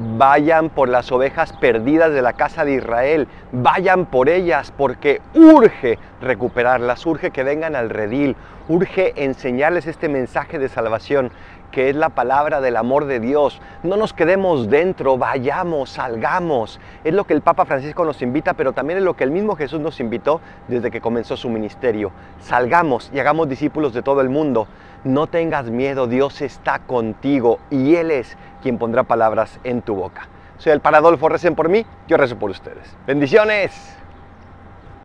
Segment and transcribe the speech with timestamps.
[0.00, 5.98] Vayan por las ovejas perdidas de la casa de Israel, vayan por ellas porque urge
[6.20, 8.36] recuperarlas, urge que vengan al redil,
[8.68, 11.32] urge enseñarles este mensaje de salvación
[11.70, 13.60] que es la palabra del amor de Dios.
[13.82, 16.80] No nos quedemos dentro, vayamos, salgamos.
[17.04, 19.56] Es lo que el Papa Francisco nos invita, pero también es lo que el mismo
[19.56, 22.12] Jesús nos invitó desde que comenzó su ministerio.
[22.40, 24.66] Salgamos y hagamos discípulos de todo el mundo.
[25.04, 30.28] No tengas miedo, Dios está contigo y Él es quien pondrá palabras en tu boca.
[30.58, 32.96] Soy el Paradolfo, recen por mí, yo rezo por ustedes.
[33.06, 33.98] Bendiciones.